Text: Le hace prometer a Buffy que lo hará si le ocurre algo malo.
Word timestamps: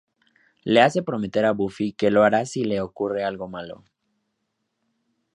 Le 0.63 0.81
hace 0.81 1.03
prometer 1.03 1.45
a 1.45 1.51
Buffy 1.53 1.93
que 1.93 2.09
lo 2.09 2.23
hará 2.23 2.43
si 2.47 2.63
le 2.63 2.81
ocurre 2.81 3.23
algo 3.23 3.47
malo. 3.47 3.83